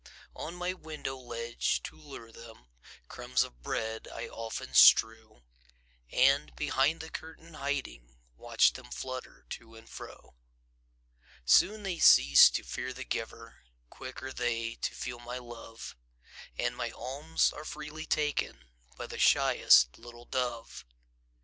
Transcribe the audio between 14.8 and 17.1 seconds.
feel my love, And my